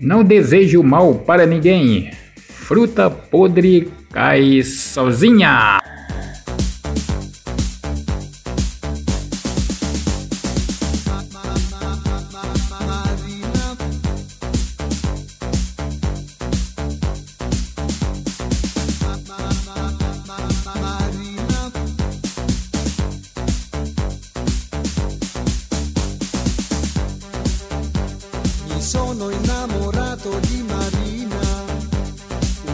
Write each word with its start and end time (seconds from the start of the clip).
Não 0.01 0.23
desejo 0.23 0.83
mal 0.83 1.15
para 1.15 1.47
ninguém. 1.47 2.13
Fruta 2.37 3.09
podre 3.09 3.91
cai 4.13 4.63
sozinha. 4.63 5.81
Sono 29.17 29.31
innamorato 29.31 30.41
di 30.41 30.65
Marina, 30.67 31.39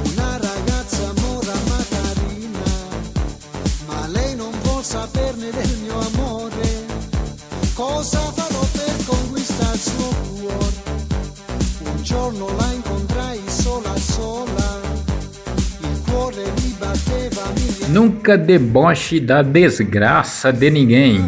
una 0.05 0.39
ragazza 0.39 1.13
mora 1.21 1.53
ma 1.69 1.85
carina, 1.91 2.65
ma 3.87 4.07
lei 4.07 4.35
non 4.37 4.51
vuol 4.63 4.83
saperne 4.83 5.51
del 5.51 5.79
mio 5.83 5.99
amore. 5.99 6.87
Cosa 7.75 8.21
farò 8.21 8.67
per 8.73 9.05
conquistare 9.05 9.75
il 9.75 9.81
suo 9.81 10.15
cuore? 10.33 10.83
Un 11.85 12.03
giorno 12.03 12.47
la 12.57 12.73
incontrai 12.73 13.41
sola 13.47 13.95
sola, 13.97 14.81
il 15.81 16.01
cuore 16.11 16.43
mi 16.63 16.75
batteva 16.79 17.43
mille 17.55 17.87
Nunca 17.89 18.37
deboche 18.37 19.23
da 19.23 19.43
desgraça 19.43 20.51
de 20.53 20.71
ninguém. 20.71 21.27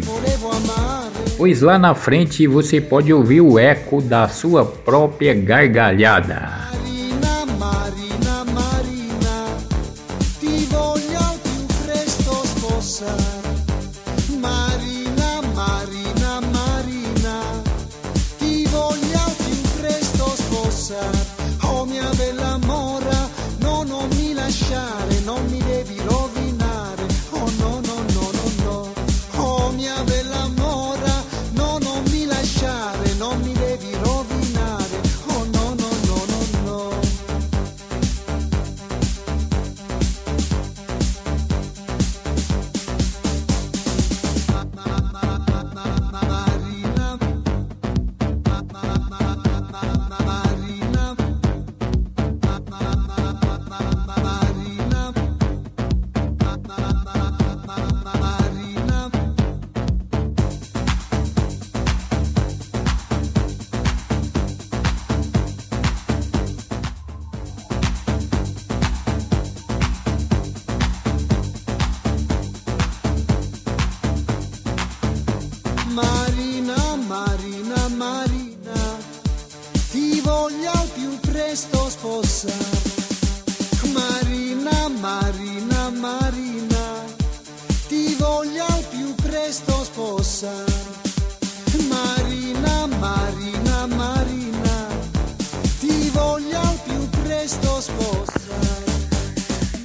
Pois 1.37 1.61
lá 1.61 1.77
na 1.77 1.95
frente 1.95 2.47
você 2.47 2.79
pode 2.79 3.13
ouvir 3.13 3.41
o 3.41 3.57
eco 3.57 4.01
da 4.01 4.27
sua 4.27 4.65
própria 4.65 5.33
gargalhada. 5.33 6.71
Oh 21.65 21.85
mia 21.85 22.09
bella 22.15 22.57
mora, 22.65 23.29
no, 23.59 23.83
non 23.83 24.07
mi 24.15 24.33
lasciare, 24.33 25.19
non 25.25 25.43
mi 25.49 25.57
devi 25.59 25.95
rovinare. 25.97 26.12
Marina, 75.93 76.97
Marina, 77.07 77.87
Marina, 77.95 78.97
ti 79.91 80.19
voglio 80.21 80.71
al 80.71 80.89
più 80.91 81.19
presto 81.19 81.87
sposare. 81.87 82.81
Marina, 83.93 84.89
Marina, 84.99 85.91
Marina, 85.91 86.85
ti 87.87 88.15
voglio 88.17 88.63
al 88.65 88.83
più 88.89 89.13
presto 89.21 89.83
sposare. 89.83 90.73
Marina, 91.87 92.87
Marina, 92.87 93.85
Marina, 93.85 94.87
ti 95.79 96.09
voglio 96.09 96.59
al 96.59 96.79
più 96.83 97.07
presto 97.21 97.81
sposare. 97.81 98.41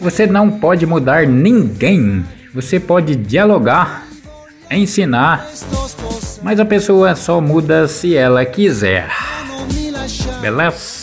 Você 0.00 0.26
não 0.26 0.58
pode 0.58 0.86
mudar 0.86 1.26
ninguém. 1.26 2.24
Você 2.54 2.80
pode 2.80 3.14
dialogar, 3.14 4.06
ensinar. 4.70 5.46
Mas 6.42 6.60
a 6.60 6.64
pessoa 6.64 7.14
só 7.14 7.40
muda 7.40 7.86
se 7.88 8.16
ela 8.16 8.44
quiser. 8.44 9.10
Beleza? 10.40 10.97